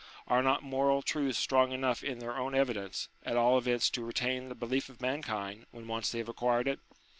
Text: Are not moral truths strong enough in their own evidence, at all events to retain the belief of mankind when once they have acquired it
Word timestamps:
Are 0.27 0.41
not 0.41 0.63
moral 0.63 1.03
truths 1.03 1.37
strong 1.37 1.71
enough 1.71 2.03
in 2.03 2.17
their 2.17 2.35
own 2.35 2.55
evidence, 2.55 3.07
at 3.23 3.37
all 3.37 3.55
events 3.59 3.87
to 3.91 4.03
retain 4.03 4.49
the 4.49 4.55
belief 4.55 4.89
of 4.89 4.99
mankind 4.99 5.67
when 5.69 5.87
once 5.87 6.11
they 6.11 6.17
have 6.17 6.27
acquired 6.29 6.67
it 6.67 6.79